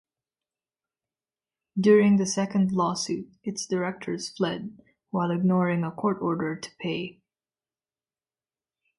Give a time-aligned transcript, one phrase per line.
[1.79, 4.81] During the second lawsuit its directors fled,
[5.11, 7.21] while ignoring a court order to pay.